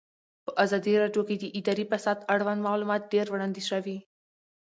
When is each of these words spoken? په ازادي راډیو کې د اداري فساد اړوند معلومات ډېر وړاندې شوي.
په 0.45 0.51
ازادي 0.63 0.93
راډیو 1.03 1.21
کې 1.27 1.35
د 1.39 1.45
اداري 1.59 1.85
فساد 1.91 2.17
اړوند 2.33 2.65
معلومات 2.67 3.01
ډېر 3.13 3.25
وړاندې 3.29 3.61
شوي. 3.69 3.97